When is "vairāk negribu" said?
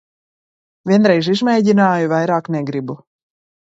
2.17-3.03